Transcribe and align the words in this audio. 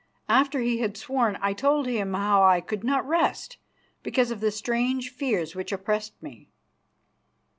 After 0.29 0.61
he 0.61 0.79
had 0.79 0.97
sworn 0.97 1.37
I 1.43 1.53
told 1.53 1.85
him 1.85 2.15
how 2.15 2.41
I 2.43 2.59
could 2.59 2.83
not 2.83 3.07
rest 3.07 3.57
because 4.01 4.31
of 4.31 4.39
the 4.39 4.49
strange 4.49 5.11
fears 5.11 5.53
which 5.53 5.71
oppressed 5.71 6.19
me. 6.23 6.49